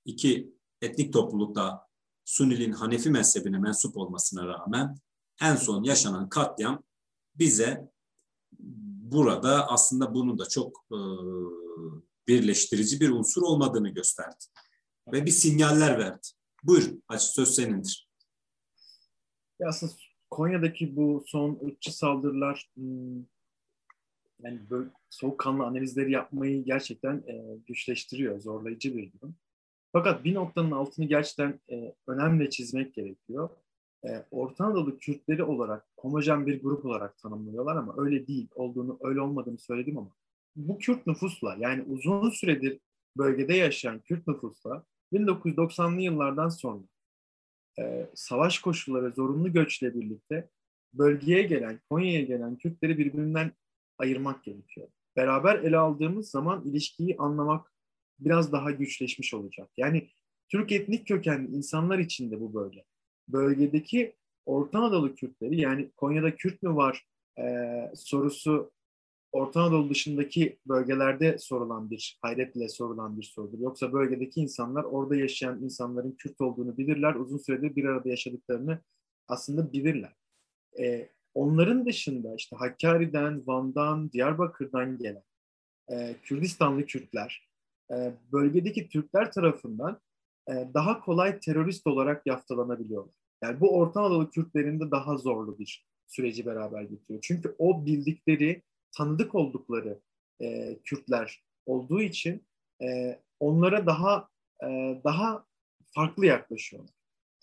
[0.06, 1.88] iki etnik toplulukta
[2.26, 5.00] Sunni'nin Hanefi mezhebine mensup olmasına rağmen
[5.42, 6.84] en son yaşanan katliam
[7.36, 7.92] bize
[9.12, 10.98] burada aslında bunun da çok e,
[12.30, 14.46] birleştirici bir unsur olmadığını gösterdi.
[15.14, 16.28] Ve bir sinyaller verdi.
[16.64, 18.10] Buyur, açı söz senindir.
[19.60, 19.94] Ya aslında
[20.30, 23.18] Konya'daki bu son ırkçı saldırılar hmm,
[24.44, 29.36] yani böyle soğukkanlı analizleri yapmayı gerçekten e, güçleştiriyor, zorlayıcı bir durum.
[29.92, 33.50] Fakat bir noktanın altını gerçekten e, önemli çizmek gerekiyor.
[34.08, 39.22] E, Orta Anadolu Kürtleri olarak homojen bir grup olarak tanımlıyorlar ama öyle değil olduğunu, öyle
[39.22, 40.12] olmadığını söyledim ama
[40.56, 42.80] bu Kürt nüfusla yani uzun süredir
[43.18, 44.84] bölgede yaşayan Kürt nüfusla
[45.14, 46.84] 1990'lı yıllardan sonra
[47.80, 50.50] e, savaş koşulları zorunlu göçle birlikte
[50.94, 53.52] bölgeye gelen, Konya'ya gelen Kürtleri birbirinden
[53.98, 54.88] ayırmak gerekiyor.
[55.16, 57.74] Beraber ele aldığımız zaman ilişkiyi anlamak
[58.20, 59.70] biraz daha güçleşmiş olacak.
[59.78, 60.10] Yani
[60.50, 62.86] Türk etnik kökenli insanlar için de bu böyle.
[63.28, 67.06] Bölgedeki Orta Anadolu Kürtleri yani Konya'da Kürt mü var
[67.40, 67.46] e,
[67.96, 68.72] sorusu
[69.32, 73.60] Orta Anadolu dışındaki bölgelerde sorulan bir, hayretle sorulan bir sorudur.
[73.60, 77.16] Yoksa bölgedeki insanlar orada yaşayan insanların Kürt olduğunu bilirler.
[77.16, 78.80] Uzun süredir bir arada yaşadıklarını
[79.28, 80.16] aslında bilirler.
[80.80, 85.24] E, onların dışında işte Hakkari'den, Van'dan, Diyarbakır'dan gelen
[85.92, 87.50] e, Kürdistanlı Kürtler,
[87.92, 90.02] e, bölgedeki Türkler tarafından
[90.50, 93.14] e, daha kolay terörist olarak yaftalanabiliyorlar.
[93.44, 97.20] Yani bu Orta Anadolu Kürtlerinde daha zorlu bir süreci beraber getiriyor.
[97.22, 98.62] Çünkü o bildikleri,
[98.92, 100.00] tanıdık oldukları
[100.42, 102.44] e, Kürtler olduğu için
[102.82, 104.30] e, onlara daha
[104.64, 105.46] e, daha
[105.96, 106.94] farklı yaklaşıyorlar.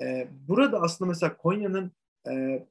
[0.02, 1.92] E, burada aslında mesela Konya'nın
[2.28, 2.66] e,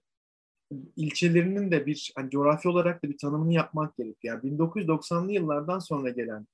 [0.96, 4.42] ilçelerinin de bir hani coğrafya olarak da bir tanımını yapmak gerekiyor.
[4.44, 6.48] Yani 1990'lı yıllardan sonra gelen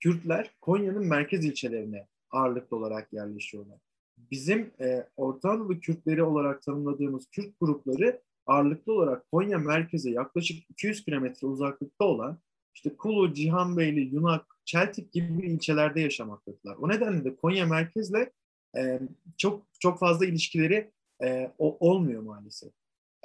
[0.00, 3.78] Kürtler Konya'nın merkez ilçelerine ağırlıklı olarak yerleşiyorlar.
[4.16, 11.04] Bizim e, Orta Anadolu Kürtleri olarak tanımladığımız Kürt grupları ağırlıklı olarak Konya merkeze yaklaşık 200
[11.04, 12.38] kilometre uzaklıkta olan
[12.74, 16.76] işte Kulu, Cihanbeyli, Yunak, Çeltik gibi ilçelerde yaşamaktadılar.
[16.76, 18.32] O nedenle de Konya merkezle
[18.76, 19.00] e,
[19.38, 20.90] çok çok fazla ilişkileri
[21.24, 22.72] e, o, olmuyor maalesef.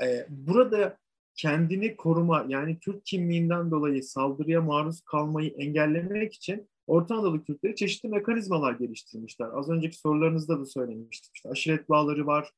[0.01, 0.97] E, burada
[1.35, 8.09] kendini koruma yani Kürt kimliğinden dolayı saldırıya maruz kalmayı engellemek için Orta Anadolu Kürtleri çeşitli
[8.09, 9.49] mekanizmalar geliştirmişler.
[9.53, 11.31] Az önceki sorularınızda da söylemiştim.
[11.33, 12.51] İşte aşiret bağları var,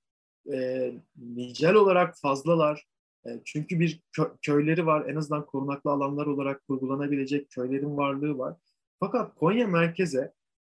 [0.54, 2.86] e, nicel olarak fazlalar.
[3.26, 8.56] E, çünkü bir kö- köyleri var, en azından korunaklı alanlar olarak kurgulanabilecek köylerin varlığı var.
[9.00, 10.34] Fakat Konya merkeze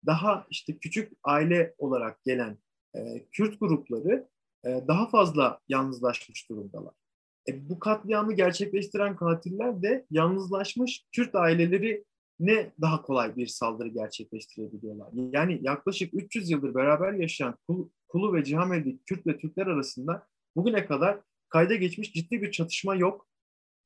[0.05, 2.57] daha işte küçük aile olarak gelen
[2.95, 4.27] e, Kürt grupları
[4.65, 6.93] e, daha fazla yalnızlaşmış durumdalar.
[7.47, 12.05] E, bu katliamı gerçekleştiren katiller de yalnızlaşmış Kürt aileleri
[12.41, 15.09] ne daha kolay bir saldırı gerçekleştirebiliyorlar.
[15.13, 17.57] Yani yaklaşık 300 yıldır beraber yaşayan
[18.07, 23.27] Kulu ve Cihameli'deki Kürt ve Türkler arasında bugüne kadar kayda geçmiş ciddi bir çatışma yok.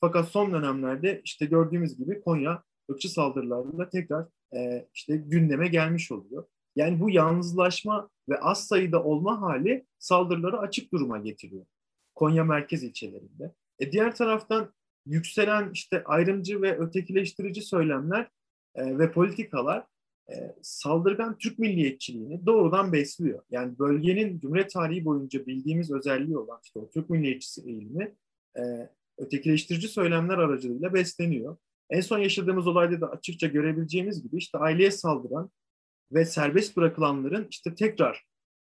[0.01, 6.45] Fakat son dönemlerde işte gördüğümüz gibi Konya ırkçı saldırılarında tekrar e, işte gündeme gelmiş oluyor.
[6.75, 11.65] Yani bu yalnızlaşma ve az sayıda olma hali saldırıları açık duruma getiriyor.
[12.15, 13.53] Konya merkez ilçelerinde.
[13.79, 14.73] E diğer taraftan
[15.05, 18.29] yükselen işte ayrımcı ve ötekileştirici söylemler
[18.75, 19.85] e, ve politikalar
[20.29, 23.41] e, saldırgan Türk milliyetçiliğini doğrudan besliyor.
[23.51, 28.15] Yani bölgenin Cumhuriyet tarihi boyunca bildiğimiz özelliği olan işte o Türk milliyetçisi eğilimi
[28.57, 31.57] e, ötekileştirici söylemler aracılığıyla besleniyor.
[31.89, 35.49] En son yaşadığımız olayda da açıkça görebileceğimiz gibi işte aileye saldıran
[36.11, 38.25] ve serbest bırakılanların işte tekrar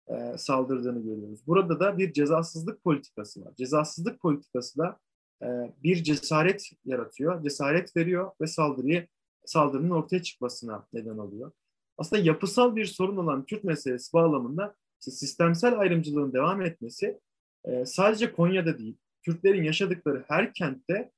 [0.07, 1.47] e, saldırdığını görüyoruz.
[1.47, 3.55] Burada da bir cezasızlık politikası var.
[3.57, 4.99] Cezasızlık politikası da
[5.43, 5.47] e,
[5.83, 9.07] bir cesaret yaratıyor, cesaret veriyor ve saldırıyı
[9.49, 11.51] saldırının ortaya çıkmasına neden oluyor.
[11.97, 17.19] Aslında yapısal bir sorun olan Kürt meselesi bağlamında sistemsel ayrımcılığın devam etmesi
[17.65, 21.11] e, sadece Konya'da değil, Kürtlerin yaşadıkları her kentte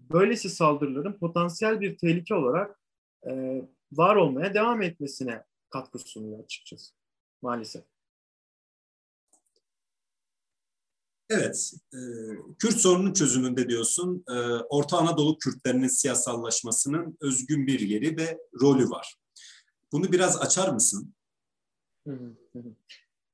[0.00, 2.80] böylesi saldırıların potansiyel bir tehlike olarak
[3.28, 6.94] e, var olmaya devam etmesine katkı sunuyor açıkçası
[7.42, 7.95] maalesef.
[11.30, 11.98] Evet, e,
[12.58, 14.32] Kürt sorunun çözümünde diyorsun, e,
[14.68, 19.14] Orta Anadolu Kürtlerinin siyasallaşmasının özgün bir yeri ve rolü var.
[19.92, 21.14] Bunu biraz açar mısın?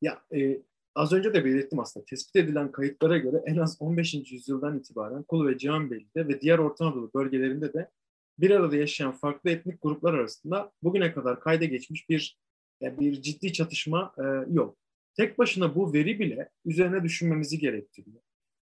[0.03, 0.63] Ya e,
[0.95, 2.07] az önce de belirttim aslında.
[2.07, 4.15] Tespit edilen kayıtlara göre en az 15.
[4.15, 7.91] yüzyıldan itibaren Kulu ve Cihanbeyli'de ve diğer Orta Anadolu bölgelerinde de
[8.39, 12.39] bir arada yaşayan farklı etnik gruplar arasında bugüne kadar kayda geçmiş bir
[12.83, 14.77] bir ciddi çatışma e, yok.
[15.17, 18.21] Tek başına bu veri bile üzerine düşünmemizi gerektiriyor.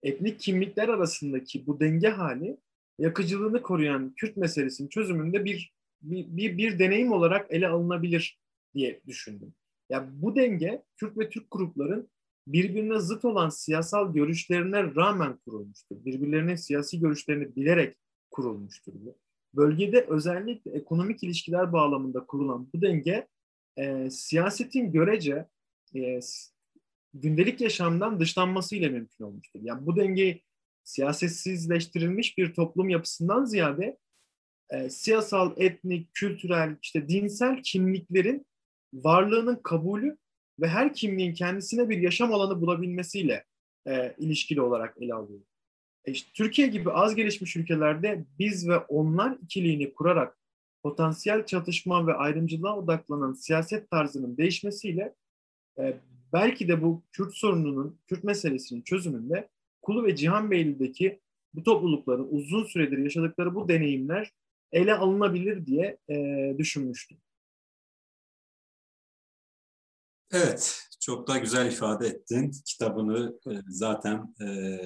[0.04, 2.58] Etnik kimlikler arasındaki bu denge hali
[3.00, 8.40] yakıcılığını koruyan Kürt meselesinin çözümünde bir bir, bir, bir deneyim olarak ele alınabilir
[8.76, 9.54] diye düşündüm.
[9.90, 12.10] Ya bu denge Kürt ve Türk grupların
[12.48, 16.06] birbirine zıt olan siyasal görüşlerine rağmen kurulmuştur.
[16.06, 17.98] Birbirlerinin siyasi görüşlerini bilerek
[18.32, 18.94] kurulmuştur.
[19.54, 23.28] Bölgede özellikle ekonomik ilişkiler bağlamında kurulan bu denge
[23.78, 25.46] e, siyasetin görece
[25.96, 26.20] e,
[27.14, 29.60] gündelik yaşamdan dışlanmasıyla mümkün olmuştur.
[29.64, 30.42] Yani bu denge
[30.84, 33.98] siyasetsizleştirilmiş bir toplum yapısından ziyade
[34.70, 38.46] e, siyasal, etnik, kültürel, işte dinsel kimliklerin
[38.94, 40.18] varlığının kabulü
[40.60, 43.46] ve her kimliğin kendisine bir yaşam alanı bulabilmesiyle
[43.88, 45.42] e, ilişkili olarak ele alıyor.
[46.06, 50.38] E işte Türkiye gibi az gelişmiş ülkelerde biz ve onlar ikiliğini kurarak
[50.84, 55.16] potansiyel çatışma ve ayrımcılığa odaklanan siyaset tarzının değişmesiyle
[55.80, 56.00] e,
[56.34, 59.50] belki de bu Kürt sorununun, Kürt meselesinin çözümünde
[59.82, 61.20] Kulu ve Cihanbeyli'deki
[61.54, 64.34] bu toplulukların uzun süredir yaşadıkları bu deneyimler
[64.72, 66.16] ele alınabilir diye e,
[66.58, 67.18] düşünmüştüm.
[70.32, 72.52] Evet, çok da güzel ifade ettin.
[72.66, 74.80] Kitabını e, zaten e,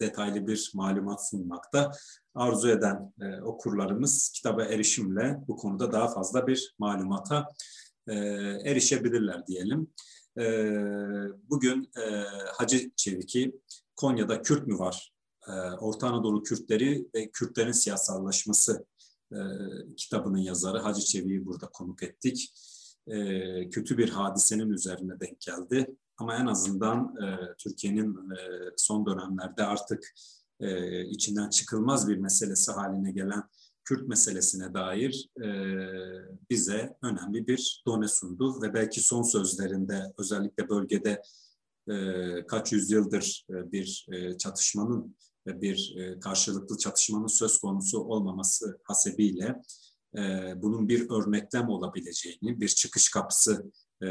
[0.00, 1.92] detaylı bir malumat sunmakta.
[2.34, 7.48] Arzu eden e, okurlarımız kitaba erişimle bu konuda daha fazla bir malumata
[8.08, 8.14] e,
[8.64, 9.90] erişebilirler diyelim.
[10.38, 10.44] E,
[11.50, 13.60] bugün e, Hacı Çevik'i
[13.96, 15.12] Konya'da Kürt mü var?
[15.48, 18.86] E, Orta Anadolu Kürtleri ve Kürtlerin siyasallaşması
[19.32, 19.38] e,
[19.96, 22.52] kitabının yazarı Hacı Çevik'i burada konuk ettik.
[23.06, 25.96] E, kötü bir hadisenin üzerine denk geldi.
[26.16, 28.38] Ama en azından e, Türkiye'nin e,
[28.76, 30.14] son dönemlerde artık
[30.60, 33.42] e, içinden çıkılmaz bir meselesi haline gelen
[33.88, 35.48] Kürt meselesine dair e,
[36.50, 41.22] bize önemli bir done sundu ve belki son sözlerinde özellikle bölgede
[41.90, 45.16] e, kaç yüzyıldır e, bir e, çatışmanın
[45.46, 49.62] ve bir e, karşılıklı çatışmanın söz konusu olmaması hasebiyle
[50.16, 53.72] e, bunun bir örneklem olabileceğini, bir çıkış kapısı
[54.02, 54.06] e,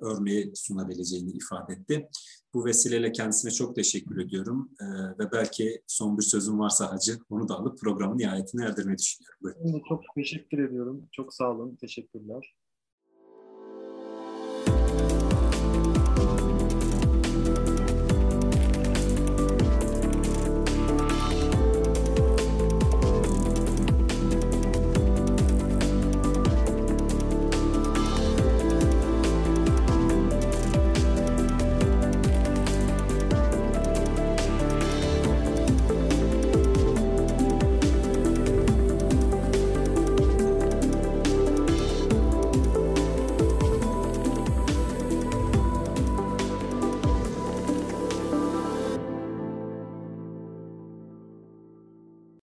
[0.00, 2.08] örneği sunabileceğini ifade etti.
[2.54, 4.84] Bu vesileyle kendisine çok teşekkür ediyorum e,
[5.18, 9.38] ve belki son bir sözüm varsa Hacı onu da alıp programın nihayetine erdirmeyi düşünüyorum.
[9.42, 9.82] Buyurun.
[9.88, 11.08] Çok teşekkür ediyorum.
[11.12, 11.76] Çok sağ olun.
[11.76, 12.54] Teşekkürler.